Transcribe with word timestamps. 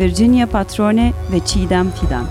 Virginia 0.00 0.46
Patrone 0.46 1.12
ve 1.32 1.40
Çiğdem 1.46 1.90
Fidan. 1.90 2.26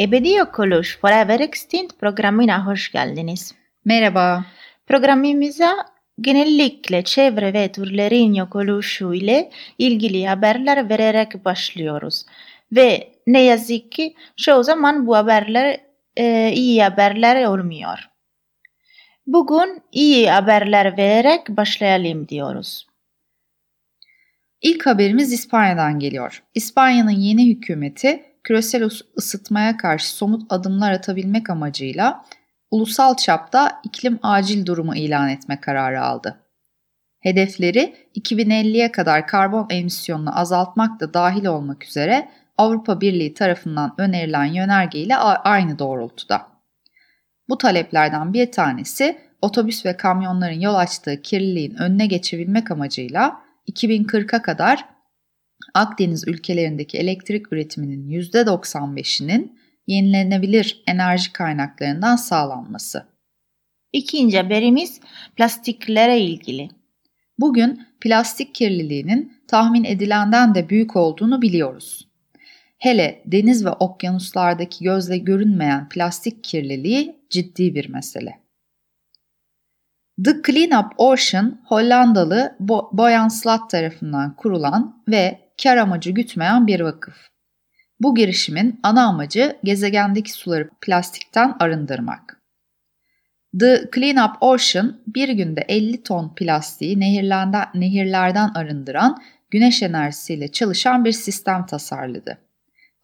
Ebedi 0.00 0.30
Yok 0.30 0.60
Oluş 0.60 0.98
Forever 0.98 1.40
Extinct 1.40 1.98
programına 2.00 2.66
hoş 2.66 2.92
geldiniz. 2.92 3.54
Merhaba. 3.84 4.44
Programımıza 4.86 5.76
genellikle 6.20 7.04
çevre 7.04 7.52
ve 7.52 7.72
türlerin 7.72 8.34
yok 8.34 8.56
oluşu 8.56 9.14
ile 9.14 9.50
ilgili 9.78 10.26
haberler 10.26 10.88
vererek 10.88 11.44
başlıyoruz. 11.44 12.24
Ve 12.72 13.08
ne 13.26 13.42
yazık 13.42 13.92
ki 13.92 14.14
çoğu 14.36 14.64
zaman 14.64 15.06
bu 15.06 15.16
haberler 15.16 15.80
e, 16.16 16.52
iyi 16.52 16.82
haberler 16.82 17.44
olmuyor. 17.44 18.15
Bugün 19.26 19.82
iyi 19.92 20.30
haberler 20.30 20.96
vererek 20.96 21.48
başlayalım 21.48 22.28
diyoruz. 22.28 22.86
İlk 24.62 24.86
haberimiz 24.86 25.32
İspanya'dan 25.32 25.98
geliyor. 25.98 26.42
İspanya'nın 26.54 27.10
yeni 27.10 27.48
hükümeti 27.48 28.24
küresel 28.44 28.88
ısıtmaya 29.18 29.76
karşı 29.76 30.16
somut 30.16 30.52
adımlar 30.52 30.92
atabilmek 30.92 31.50
amacıyla 31.50 32.24
ulusal 32.70 33.16
çapta 33.16 33.80
iklim 33.84 34.18
acil 34.22 34.66
durumu 34.66 34.96
ilan 34.96 35.28
etme 35.28 35.60
kararı 35.60 36.02
aldı. 36.02 36.40
Hedefleri 37.20 37.94
2050'ye 38.16 38.92
kadar 38.92 39.26
karbon 39.26 39.66
emisyonunu 39.70 40.38
azaltmak 40.38 41.00
da 41.00 41.14
dahil 41.14 41.46
olmak 41.46 41.84
üzere 41.84 42.28
Avrupa 42.58 43.00
Birliği 43.00 43.34
tarafından 43.34 43.94
önerilen 43.98 44.44
yönerge 44.44 44.98
ile 44.98 45.16
aynı 45.16 45.78
doğrultuda. 45.78 46.55
Bu 47.48 47.58
taleplerden 47.58 48.32
bir 48.32 48.52
tanesi 48.52 49.18
otobüs 49.42 49.86
ve 49.86 49.96
kamyonların 49.96 50.60
yol 50.60 50.74
açtığı 50.74 51.22
kirliliğin 51.22 51.74
önüne 51.74 52.06
geçebilmek 52.06 52.70
amacıyla 52.70 53.40
2040'a 53.68 54.42
kadar 54.42 54.96
Akdeniz 55.74 56.28
ülkelerindeki 56.28 56.98
elektrik 56.98 57.52
üretiminin 57.52 58.20
%95'inin 58.20 59.58
yenilenebilir 59.86 60.82
enerji 60.86 61.32
kaynaklarından 61.32 62.16
sağlanması. 62.16 63.06
İkinci 63.92 64.36
haberimiz 64.36 65.00
plastiklere 65.36 66.20
ilgili. 66.20 66.68
Bugün 67.38 67.86
plastik 68.00 68.54
kirliliğinin 68.54 69.32
tahmin 69.48 69.84
edilenden 69.84 70.54
de 70.54 70.68
büyük 70.68 70.96
olduğunu 70.96 71.42
biliyoruz. 71.42 72.05
Hele 72.78 73.22
deniz 73.26 73.64
ve 73.64 73.70
okyanuslardaki 73.70 74.84
gözle 74.84 75.18
görünmeyen 75.18 75.88
plastik 75.88 76.44
kirliliği 76.44 77.20
ciddi 77.30 77.74
bir 77.74 77.88
mesele. 77.88 78.40
The 80.24 80.42
Cleanup 80.46 80.92
Ocean 80.96 81.60
Hollandalı 81.64 82.56
Bo 82.60 82.90
Boyan 82.92 83.28
Slat 83.28 83.70
tarafından 83.70 84.36
kurulan 84.36 85.02
ve 85.08 85.40
kar 85.62 85.76
amacı 85.76 86.10
gütmeyen 86.10 86.66
bir 86.66 86.80
vakıf. 86.80 87.16
Bu 88.00 88.14
girişimin 88.14 88.80
ana 88.82 89.06
amacı 89.06 89.56
gezegendeki 89.64 90.32
suları 90.32 90.70
plastikten 90.80 91.56
arındırmak. 91.60 92.40
The 93.60 93.90
Cleanup 93.94 94.36
Ocean 94.40 95.00
bir 95.06 95.28
günde 95.28 95.60
50 95.68 96.02
ton 96.02 96.34
plastiği 96.34 97.00
nehirlerden 97.74 98.48
arındıran 98.54 99.22
güneş 99.50 99.82
enerjisiyle 99.82 100.48
çalışan 100.48 101.04
bir 101.04 101.12
sistem 101.12 101.66
tasarladı. 101.66 102.45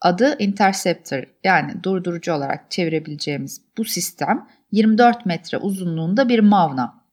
Adı 0.03 0.35
Interceptor 0.39 1.23
yani 1.43 1.83
durdurucu 1.83 2.33
olarak 2.33 2.71
çevirebileceğimiz 2.71 3.61
bu 3.77 3.85
sistem 3.85 4.47
24 4.71 5.25
metre 5.25 5.57
uzunluğunda 5.57 6.29
bir 6.29 6.39
mavna. 6.39 7.03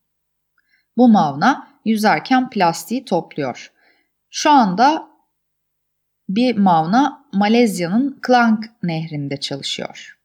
Bu 0.96 1.08
mavna 1.08 1.68
yüzerken 1.84 2.50
plastiği 2.50 3.04
topluyor. 3.04 3.72
Şu 4.30 4.50
anda 4.50 5.08
bir 6.28 6.56
mavna 6.56 7.24
Malezya'nın 7.32 8.18
Klang 8.22 8.64
nehrinde 8.82 9.36
çalışıyor. 9.36 10.18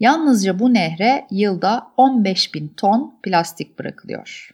Yalnızca 0.00 0.58
bu 0.58 0.74
nehre 0.74 1.26
yılda 1.30 1.92
15 1.96 2.54
bin 2.54 2.68
ton 2.68 3.20
plastik 3.22 3.78
bırakılıyor. 3.78 4.50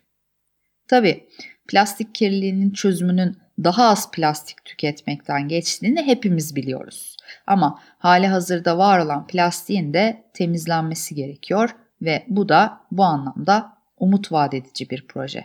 Tabi 0.89 1.29
plastik 1.69 2.15
kirliliğinin 2.15 2.71
çözümünün 2.71 3.37
daha 3.65 3.89
az 3.89 4.11
plastik 4.11 4.65
tüketmekten 4.65 5.49
geçtiğini 5.49 6.03
hepimiz 6.03 6.57
biliyoruz. 6.57 7.16
Ama 7.47 7.81
hali 7.99 8.27
hazırda 8.27 8.79
var 8.79 8.99
olan 8.99 9.27
plastiğin 9.27 9.95
de 9.95 10.25
temizlenmesi 10.35 11.15
gerekiyor 11.15 11.77
ve 12.03 12.25
bu 12.29 12.49
da 12.49 12.81
bu 12.91 13.05
anlamda 13.05 13.73
umut 13.97 14.33
vaat 14.33 14.55
edici 14.55 14.91
bir 14.91 15.07
proje. 15.07 15.45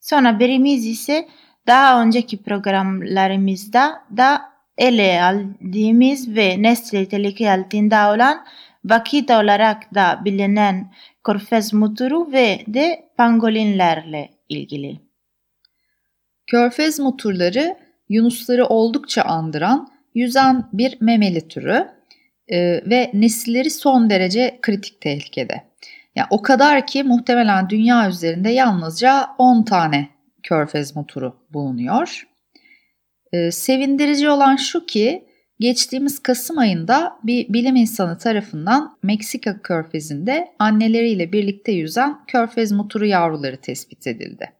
Son 0.00 0.24
haberimiz 0.24 0.86
ise 0.86 1.28
daha 1.66 2.02
önceki 2.02 2.42
programlarımızda 2.42 4.02
da 4.16 4.42
ele 4.78 5.22
aldığımız 5.22 6.36
ve 6.36 6.62
nesli 6.62 7.08
tehlike 7.08 7.52
altında 7.52 8.14
olan 8.14 8.46
vakit 8.84 9.30
olarak 9.30 9.94
da 9.94 10.20
bilinen 10.24 10.92
körfez 11.24 11.72
motoru 11.72 12.32
ve 12.32 12.64
de 12.66 13.10
pangolinlerle 13.16 14.30
ilgili. 14.48 15.00
Körfez 16.46 17.00
motorları 17.00 17.76
yunusları 18.08 18.66
oldukça 18.66 19.22
andıran 19.22 19.88
yüzen 20.14 20.68
bir 20.72 20.96
memeli 21.00 21.48
türü 21.48 21.88
e, 22.48 22.58
ve 22.90 23.10
nesilleri 23.14 23.70
son 23.70 24.10
derece 24.10 24.58
kritik 24.62 25.00
tehlikede. 25.00 25.62
Yani 26.16 26.26
o 26.30 26.42
kadar 26.42 26.86
ki 26.86 27.02
muhtemelen 27.02 27.70
dünya 27.70 28.08
üzerinde 28.08 28.50
yalnızca 28.50 29.26
10 29.38 29.62
tane 29.62 30.08
körfez 30.42 30.96
motoru 30.96 31.36
bulunuyor. 31.50 32.26
Ee, 33.32 33.50
sevindirici 33.50 34.28
olan 34.28 34.56
şu 34.56 34.86
ki 34.86 35.24
geçtiğimiz 35.60 36.18
Kasım 36.18 36.58
ayında 36.58 37.18
bir 37.24 37.52
bilim 37.52 37.76
insanı 37.76 38.18
tarafından 38.18 38.98
Meksika 39.02 39.62
körfezinde 39.62 40.48
anneleriyle 40.58 41.32
birlikte 41.32 41.72
yüzen 41.72 42.24
körfez 42.26 42.72
motoru 42.72 43.06
yavruları 43.06 43.56
tespit 43.56 44.06
edildi. 44.06 44.52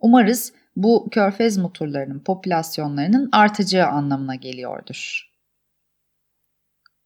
Umarız 0.00 0.52
bu 0.76 1.08
körfez 1.10 1.58
motorlarının 1.58 2.18
popülasyonlarının 2.18 3.28
artacağı 3.32 3.88
anlamına 3.88 4.34
geliyordur. 4.34 5.30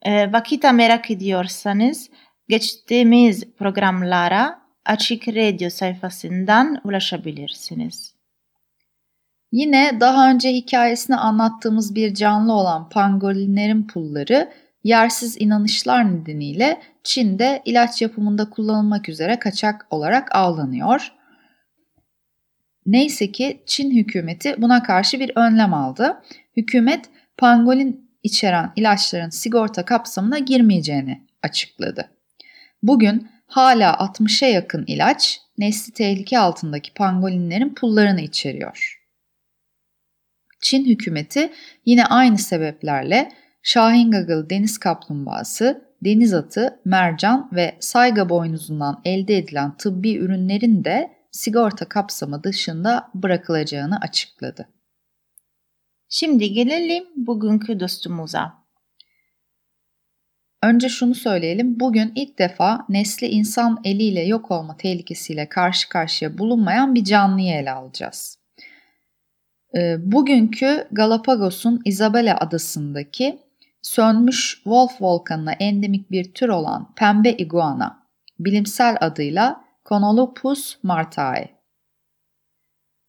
E, 0.02 0.32
vakita 0.32 0.72
merak 0.72 1.10
ediyorsanız 1.10 2.10
geçtiğimiz 2.48 3.44
programlara 3.58 4.60
Açık 4.84 5.28
Radyo 5.28 5.70
sayfasından 5.70 6.80
ulaşabilirsiniz. 6.84 8.14
Yine 9.52 10.00
daha 10.00 10.30
önce 10.30 10.52
hikayesini 10.52 11.16
anlattığımız 11.16 11.94
bir 11.94 12.14
canlı 12.14 12.52
olan 12.52 12.88
pangolinlerin 12.88 13.86
pulları 13.86 14.52
yersiz 14.84 15.40
inanışlar 15.40 16.12
nedeniyle 16.12 16.82
Çin'de 17.04 17.62
ilaç 17.64 18.02
yapımında 18.02 18.50
kullanılmak 18.50 19.08
üzere 19.08 19.38
kaçak 19.38 19.86
olarak 19.90 20.34
avlanıyor. 20.36 21.12
Neyse 22.88 23.32
ki 23.32 23.62
Çin 23.66 23.90
hükümeti 23.90 24.54
buna 24.58 24.82
karşı 24.82 25.20
bir 25.20 25.32
önlem 25.36 25.74
aldı. 25.74 26.22
Hükümet 26.56 27.04
pangolin 27.36 28.10
içeren 28.22 28.72
ilaçların 28.76 29.30
sigorta 29.30 29.84
kapsamına 29.84 30.38
girmeyeceğini 30.38 31.26
açıkladı. 31.42 32.10
Bugün 32.82 33.28
hala 33.46 33.90
60'a 33.90 34.48
yakın 34.48 34.84
ilaç 34.86 35.40
nesli 35.58 35.92
tehlike 35.92 36.38
altındaki 36.38 36.94
pangolinlerin 36.94 37.74
pullarını 37.74 38.20
içeriyor. 38.20 39.02
Çin 40.60 40.84
hükümeti 40.84 41.52
yine 41.86 42.04
aynı 42.04 42.38
sebeplerle 42.38 43.32
Şahin 43.62 44.10
Gagıl 44.10 44.50
deniz 44.50 44.78
kaplumbağası, 44.78 45.84
deniz 46.04 46.34
atı, 46.34 46.80
mercan 46.84 47.48
ve 47.52 47.76
sayga 47.80 48.28
boynuzundan 48.28 49.00
elde 49.04 49.36
edilen 49.36 49.76
tıbbi 49.76 50.16
ürünlerin 50.16 50.84
de 50.84 51.17
sigorta 51.30 51.88
kapsamı 51.88 52.44
dışında 52.44 53.10
bırakılacağını 53.14 54.00
açıkladı. 54.00 54.68
Şimdi 56.08 56.52
gelelim 56.52 57.04
bugünkü 57.16 57.80
dostumuza. 57.80 58.58
Önce 60.62 60.88
şunu 60.88 61.14
söyleyelim. 61.14 61.80
Bugün 61.80 62.12
ilk 62.14 62.38
defa 62.38 62.86
nesli 62.88 63.26
insan 63.26 63.80
eliyle 63.84 64.20
yok 64.20 64.50
olma 64.50 64.76
tehlikesiyle 64.76 65.48
karşı 65.48 65.88
karşıya 65.88 66.38
bulunmayan 66.38 66.94
bir 66.94 67.04
canlıyı 67.04 67.54
ele 67.54 67.70
alacağız. 67.70 68.38
Ee, 69.76 69.96
bugünkü 70.12 70.88
Galapagos'un 70.92 71.80
Isabela 71.84 72.36
adasındaki 72.38 73.38
sönmüş 73.82 74.54
Wolf 74.54 75.02
volkanına 75.02 75.52
endemik 75.52 76.10
bir 76.10 76.32
tür 76.34 76.48
olan 76.48 76.94
pembe 76.94 77.32
iguana, 77.32 78.06
bilimsel 78.38 78.96
adıyla 79.00 79.67
Conolopus 79.88 80.76
martae. 80.82 81.48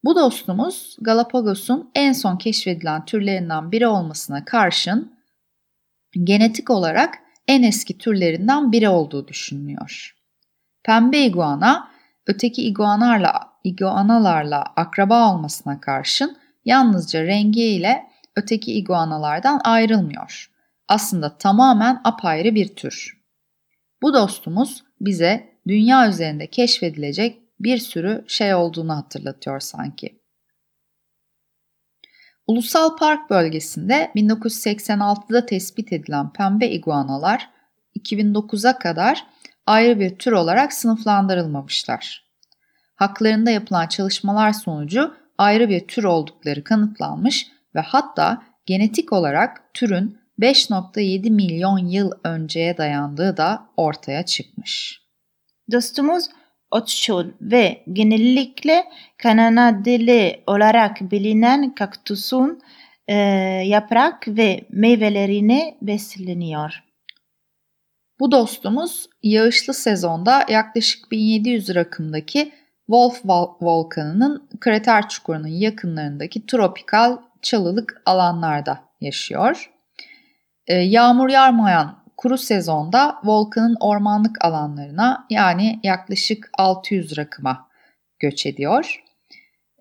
Bu 0.03 0.15
dostumuz 0.15 0.97
Galapagos'un 1.01 1.91
en 1.95 2.13
son 2.13 2.37
keşfedilen 2.37 3.05
türlerinden 3.05 3.71
biri 3.71 3.87
olmasına 3.87 4.45
karşın 4.45 5.13
genetik 6.23 6.69
olarak 6.69 7.17
en 7.47 7.63
eski 7.63 7.97
türlerinden 7.97 8.71
biri 8.71 8.89
olduğu 8.89 9.27
düşünülüyor. 9.27 10.15
Pembe 10.83 11.19
iguana 11.19 11.91
öteki 12.27 12.63
iguanalarla, 12.63 13.53
iguanalarla 13.63 14.63
akraba 14.75 15.33
olmasına 15.33 15.81
karşın 15.81 16.37
yalnızca 16.65 17.23
rengiyle 17.23 18.03
öteki 18.35 18.73
iguanalardan 18.73 19.61
ayrılmıyor. 19.63 20.51
Aslında 20.87 21.37
tamamen 21.37 22.01
apayrı 22.03 22.55
bir 22.55 22.75
tür. 22.75 23.19
Bu 24.01 24.13
dostumuz 24.13 24.83
bize 25.01 25.48
dünya 25.67 26.09
üzerinde 26.09 26.47
keşfedilecek 26.47 27.41
bir 27.59 27.77
sürü 27.77 28.25
şey 28.27 28.53
olduğunu 28.55 28.95
hatırlatıyor 28.95 29.59
sanki. 29.59 30.19
Ulusal 32.47 32.97
Park 32.97 33.29
bölgesinde 33.29 34.11
1986'da 34.15 35.45
tespit 35.45 35.93
edilen 35.93 36.33
pembe 36.33 36.67
iguanalar 36.67 37.49
2009'a 37.99 38.79
kadar 38.79 39.25
ayrı 39.65 39.99
bir 39.99 40.19
tür 40.19 40.31
olarak 40.31 40.73
sınıflandırılmamışlar. 40.73 42.29
Haklarında 42.95 43.51
yapılan 43.51 43.87
çalışmalar 43.87 44.53
sonucu 44.53 45.13
ayrı 45.37 45.69
bir 45.69 45.87
tür 45.87 46.03
oldukları 46.03 46.63
kanıtlanmış 46.63 47.47
ve 47.75 47.79
hatta 47.79 48.43
genetik 48.65 49.13
olarak 49.13 49.73
türün 49.73 50.19
5.7 50.39 51.31
milyon 51.31 51.77
yıl 51.77 52.11
önceye 52.23 52.77
dayandığı 52.77 53.37
da 53.37 53.69
ortaya 53.77 54.25
çıkmış. 54.25 55.01
Dostumuz 55.71 56.25
otçul 56.71 57.25
ve 57.41 57.83
genellikle 57.93 58.83
kanadili 59.17 60.43
olarak 60.47 61.11
bilinen 61.11 61.75
kaktüsün 61.75 62.61
e, 63.07 63.15
yaprak 63.65 64.27
ve 64.27 64.65
meyvelerini 64.69 65.77
besleniyor. 65.81 66.83
Bu 68.19 68.31
dostumuz 68.31 69.09
yağışlı 69.23 69.73
sezonda 69.73 70.45
yaklaşık 70.49 71.11
1700 71.11 71.75
rakımdaki 71.75 72.51
Wolf 72.85 73.21
volkanının 73.61 74.49
krater 74.59 75.09
çukurunun 75.09 75.47
yakınlarındaki 75.47 76.45
tropikal 76.45 77.17
çalılık 77.41 78.01
alanlarda 78.05 78.79
yaşıyor. 79.01 79.71
Ee, 80.67 80.73
yağmur 80.73 81.29
yağmayan 81.29 82.03
kuru 82.19 82.37
sezonda 82.37 83.19
volkanın 83.23 83.77
ormanlık 83.79 84.45
alanlarına 84.45 85.25
yani 85.29 85.79
yaklaşık 85.83 86.49
600 86.57 87.17
rakıma 87.17 87.67
göç 88.19 88.45
ediyor. 88.45 89.03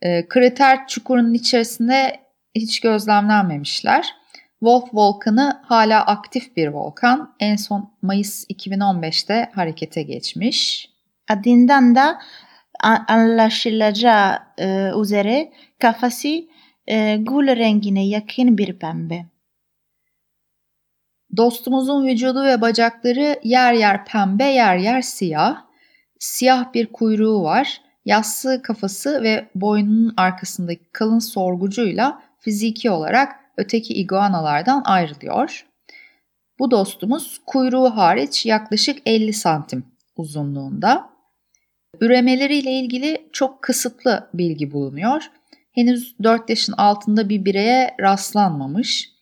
Ee, 0.03 0.29
krater 0.29 0.87
çukurunun 0.87 1.35
içerisinde 1.35 2.21
hiç 2.55 2.81
gözlemlenmemişler. 2.81 4.15
Wolf 4.59 4.89
volkanı 4.93 5.63
hala 5.65 6.07
aktif 6.07 6.57
bir 6.57 6.69
volkan. 6.69 7.35
En 7.41 7.57
son 7.57 7.93
Mayıs 8.03 8.45
2015'te 8.51 9.51
harekete 9.55 10.03
geçmiş. 10.03 10.91
Adından 11.31 11.95
da 11.95 12.19
anlaşılacağı 13.09 14.39
e, 14.59 14.91
üzere 15.03 15.53
kafası 15.79 16.29
e, 16.87 17.17
gül 17.17 17.57
rengine 17.57 18.07
yakın 18.07 18.59
bir 18.59 18.79
pembe. 18.79 19.27
Dostumuzun 21.37 22.07
vücudu 22.07 22.45
ve 22.45 22.61
bacakları 22.61 23.41
yer 23.45 23.73
yer 23.73 24.05
pembe, 24.05 24.45
yer 24.45 24.77
yer 24.77 25.03
siyah. 25.03 25.63
Siyah 26.19 26.75
bir 26.75 26.87
kuyruğu 26.87 27.43
var. 27.43 27.81
Yassı 28.05 28.63
kafası 28.63 29.23
ve 29.23 29.49
boynunun 29.55 30.15
arkasındaki 30.17 30.85
kalın 30.93 31.19
sorgucuyla 31.19 32.23
fiziki 32.41 32.91
olarak 32.91 33.37
öteki 33.57 33.95
iguanalardan 33.95 34.83
ayrılıyor. 34.85 35.67
Bu 36.59 36.71
dostumuz 36.71 37.41
kuyruğu 37.47 37.97
hariç 37.97 38.47
yaklaşık 38.47 38.99
50 39.07 39.33
santim 39.33 39.85
uzunluğunda. 40.17 41.11
Üremeleriyle 42.01 42.73
ilgili 42.73 43.29
çok 43.33 43.63
kısıtlı 43.63 44.31
bilgi 44.35 44.73
bulunuyor. 44.73 45.31
Henüz 45.73 46.17
4 46.23 46.51
yaşın 46.51 46.73
altında 46.73 47.29
bir 47.29 47.45
bireye 47.45 47.95
rastlanmamış. 48.01 49.18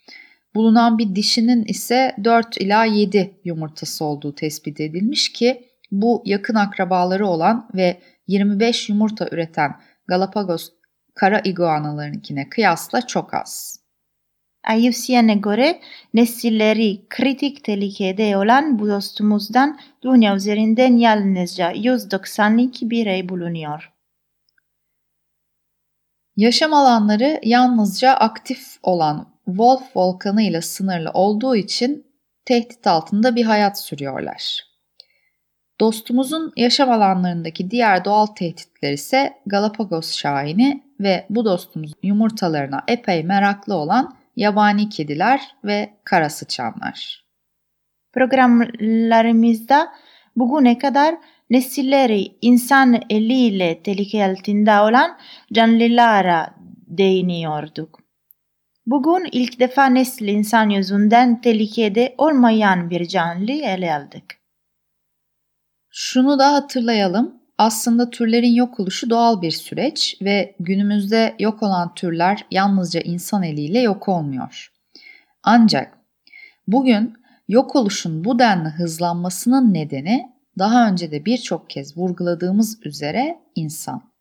Bulunan 0.56 0.98
bir 0.98 1.14
dişinin 1.14 1.64
ise 1.64 2.16
4 2.24 2.60
ila 2.60 2.84
7 2.84 3.40
yumurtası 3.44 4.04
olduğu 4.04 4.34
tespit 4.34 4.80
edilmiş 4.80 5.32
ki 5.32 5.68
bu 5.90 6.22
yakın 6.24 6.54
akrabaları 6.54 7.26
olan 7.26 7.68
ve 7.74 8.00
25 8.26 8.88
yumurta 8.88 9.28
üreten 9.32 9.80
Galapagos 10.06 10.70
kara 11.14 11.40
iguanalarınkine 11.40 12.48
kıyasla 12.48 13.06
çok 13.06 13.34
az. 13.34 13.80
IUCN'e 14.76 15.34
göre 15.34 15.80
nesilleri 16.14 17.06
kritik 17.08 17.64
tehlikede 17.64 18.36
olan 18.36 18.78
bu 18.78 18.88
dostumuzdan 18.88 19.78
dünya 20.02 20.36
üzerinden 20.36 20.96
yalnızca 20.96 21.70
192 21.70 22.90
birey 22.90 23.28
bulunuyor. 23.28 23.92
Yaşam 26.36 26.74
alanları 26.74 27.40
yalnızca 27.42 28.12
aktif 28.14 28.78
olan 28.82 29.35
Wolf 29.46 29.96
volkanı 29.96 30.42
ile 30.42 30.62
sınırlı 30.62 31.10
olduğu 31.10 31.56
için 31.56 32.06
tehdit 32.44 32.86
altında 32.86 33.36
bir 33.36 33.44
hayat 33.44 33.80
sürüyorlar. 33.80 34.66
Dostumuzun 35.80 36.52
yaşam 36.56 36.90
alanlarındaki 36.90 37.70
diğer 37.70 38.04
doğal 38.04 38.26
tehditler 38.26 38.92
ise 38.92 39.34
Galapagos 39.46 40.12
şahini 40.12 40.84
ve 41.00 41.26
bu 41.30 41.44
dostumuzun 41.44 41.98
yumurtalarına 42.02 42.84
epey 42.88 43.24
meraklı 43.24 43.74
olan 43.74 44.16
yabani 44.36 44.88
kediler 44.88 45.40
ve 45.64 45.90
kara 46.04 46.30
sıçanlar. 46.30 47.26
Programlarımızda 48.12 49.92
bugüne 50.36 50.78
kadar 50.78 51.14
nesilleri 51.50 52.36
insan 52.42 53.02
eliyle 53.10 53.82
tehlike 53.82 54.26
altında 54.26 54.84
olan 54.84 55.18
canlılara 55.52 56.54
değiniyorduk. 56.86 58.05
Bugün 58.86 59.28
ilk 59.32 59.60
defa 59.60 59.86
nesli 59.86 60.30
insan 60.30 60.70
yüzünden 60.70 61.40
tehlikede 61.40 62.14
olmayan 62.18 62.90
bir 62.90 63.08
canlı 63.08 63.52
ele 63.52 63.94
aldık. 63.94 64.24
Şunu 65.90 66.38
da 66.38 66.52
hatırlayalım. 66.52 67.42
Aslında 67.58 68.10
türlerin 68.10 68.54
yok 68.54 68.80
oluşu 68.80 69.10
doğal 69.10 69.42
bir 69.42 69.50
süreç 69.50 70.16
ve 70.22 70.56
günümüzde 70.60 71.36
yok 71.38 71.62
olan 71.62 71.94
türler 71.94 72.46
yalnızca 72.50 73.00
insan 73.00 73.42
eliyle 73.42 73.80
yok 73.80 74.08
olmuyor. 74.08 74.72
Ancak 75.42 75.98
bugün 76.66 77.14
yok 77.48 77.76
oluşun 77.76 78.24
bu 78.24 78.38
denli 78.38 78.68
hızlanmasının 78.68 79.74
nedeni 79.74 80.32
daha 80.58 80.88
önce 80.88 81.10
de 81.10 81.24
birçok 81.24 81.70
kez 81.70 81.96
vurguladığımız 81.96 82.86
üzere 82.86 83.38
insan. 83.54 84.15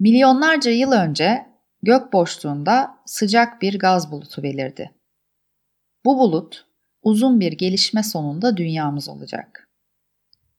Milyonlarca 0.00 0.70
yıl 0.70 0.92
önce 0.92 1.46
gök 1.82 2.12
boşluğunda 2.12 2.98
sıcak 3.06 3.62
bir 3.62 3.78
gaz 3.78 4.12
bulutu 4.12 4.42
belirdi. 4.42 4.90
Bu 6.04 6.18
bulut 6.18 6.66
uzun 7.02 7.40
bir 7.40 7.52
gelişme 7.52 8.02
sonunda 8.02 8.56
dünyamız 8.56 9.08
olacak. 9.08 9.68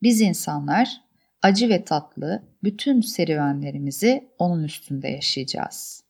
Biz 0.01 0.21
insanlar 0.21 1.01
acı 1.41 1.69
ve 1.69 1.85
tatlı 1.85 2.43
bütün 2.63 3.01
serüvenlerimizi 3.01 4.29
onun 4.37 4.63
üstünde 4.63 5.07
yaşayacağız. 5.07 6.03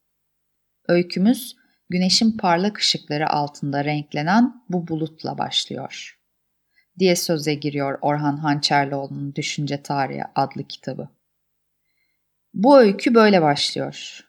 Öykümüz 0.87 1.55
güneşin 1.89 2.31
parlak 2.37 2.77
ışıkları 2.77 3.29
altında 3.29 3.85
renklenen 3.85 4.63
bu 4.69 4.87
bulutla 4.87 5.37
başlıyor. 5.37 6.19
Diye 6.99 7.15
söze 7.15 7.53
giriyor 7.53 7.99
Orhan 8.01 8.37
Hançerlioğlu'nun 8.37 9.35
Düşünce 9.35 9.83
Tarihi 9.83 10.23
adlı 10.35 10.63
kitabı. 10.63 11.20
Bu 12.53 12.79
öykü 12.79 13.13
böyle 13.13 13.41
başlıyor. 13.41 14.27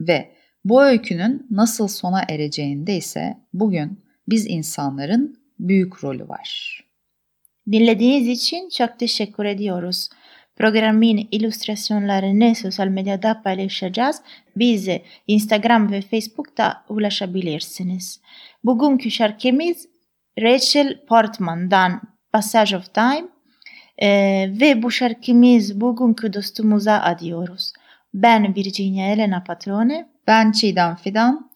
Ve 0.00 0.34
bu 0.64 0.82
öykünün 0.82 1.46
nasıl 1.50 1.88
sona 1.88 2.22
ereceğinde 2.28 2.96
ise 2.96 3.36
bugün 3.52 4.04
biz 4.28 4.46
insanların 4.46 5.38
büyük 5.58 6.04
rolü 6.04 6.28
var. 6.28 6.80
Dinlediğiniz 7.72 8.28
için 8.28 8.68
çok 8.68 8.98
teşekkür 8.98 9.44
ediyoruz. 9.44 10.08
Programın 10.56 11.28
illüstrasyonlarını 11.30 12.54
sosyal 12.54 12.86
medyada 12.86 13.42
paylaşacağız. 13.42 14.22
Bize 14.56 15.02
Instagram 15.26 15.92
ve 15.92 16.00
Facebook'ta 16.00 16.84
ulaşabilirsiniz. 16.88 18.20
Bugünkü 18.64 19.10
şarkımız 19.10 19.86
Rachel 20.40 21.06
Portman'dan 21.06 22.00
Passage 22.32 22.76
of 22.76 22.94
Time 22.94 23.28
ee, 24.02 24.50
ve 24.60 24.82
bu 24.82 24.90
şarkımız 24.90 25.80
bugünkü 25.80 26.32
dostumuza 26.32 27.00
adıyoruz. 27.00 27.72
Ben 28.14 28.54
Virginia 28.56 29.12
Elena 29.12 29.44
Patrone. 29.44 30.08
Ben 30.26 30.52
Çiğdem 30.52 30.96
Fidan. 30.96 31.50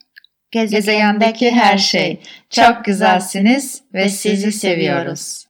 Gezegendeki 0.50 1.50
her 1.50 1.78
şey. 1.78 2.20
Çok 2.50 2.84
güzelsiniz 2.84 3.82
ve 3.94 4.08
sizi 4.08 4.52
seviyoruz. 4.52 5.44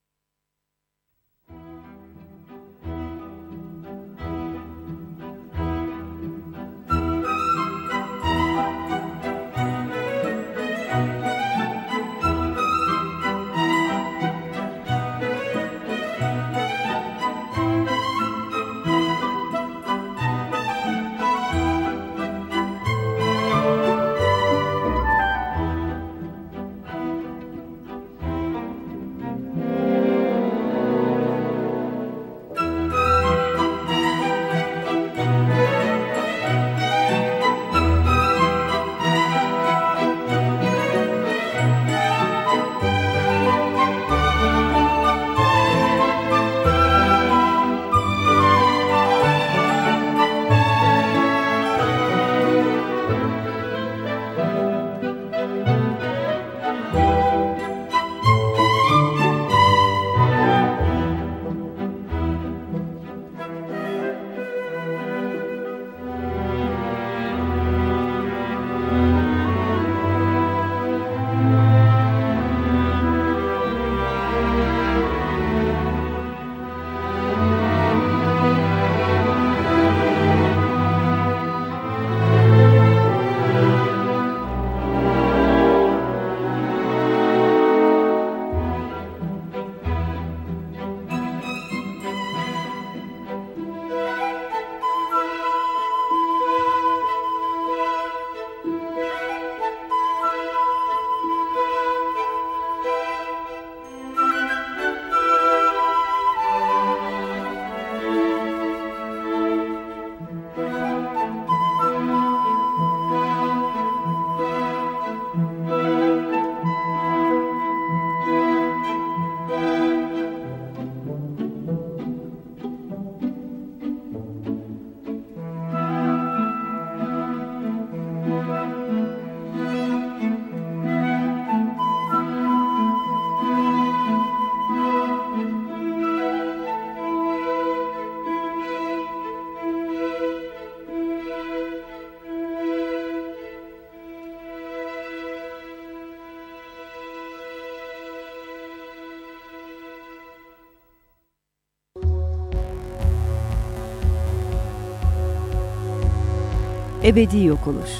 Ebedi 157.12 157.44
yok 157.44 157.66
oluş. 157.66 157.90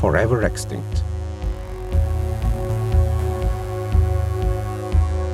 Forever 0.00 0.50
extinct. 0.50 0.98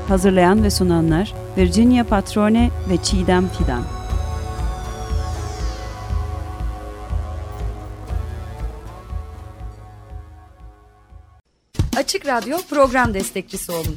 Hazırlayan 0.09 0.63
ve 0.63 0.71
sunanlar 0.71 1.35
Virginia 1.57 2.05
Patrone 2.05 2.71
ve 2.91 2.97
Çiğdem 3.03 3.49
Fidan. 3.49 3.83
Açık 11.97 12.27
Radyo 12.27 12.59
program 12.71 13.15
destekçisi 13.15 13.73
olun. 13.73 13.97